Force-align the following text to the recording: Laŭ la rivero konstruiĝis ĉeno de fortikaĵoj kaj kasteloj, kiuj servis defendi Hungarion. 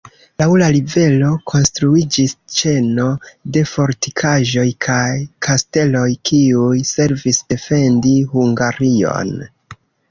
Laŭ 0.41 0.45
la 0.59 0.67
rivero 0.75 1.27
konstruiĝis 1.51 2.33
ĉeno 2.61 3.05
de 3.57 3.63
fortikaĵoj 3.73 4.67
kaj 4.89 5.05
kasteloj, 5.49 6.09
kiuj 6.31 6.75
servis 6.95 7.45
defendi 7.55 8.17
Hungarion. 8.35 9.37